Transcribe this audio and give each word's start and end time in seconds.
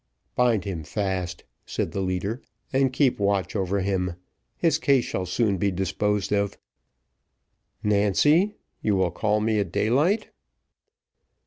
"Bind 0.35 0.63
him 0.65 0.83
fast," 0.83 1.43
said 1.63 1.91
the 1.91 1.99
leader, 2.01 2.41
"and 2.73 2.91
keep 2.91 3.19
watch 3.19 3.55
over 3.55 3.81
him; 3.81 4.15
his 4.57 4.79
case 4.79 5.05
shall 5.05 5.27
soon 5.27 5.57
be 5.57 5.69
disposed 5.69 6.31
of. 6.33 6.57
Nancy, 7.83 8.55
you 8.81 8.95
will 8.95 9.11
call 9.11 9.39
me 9.41 9.59
at 9.59 9.71
daylight." 9.71 10.31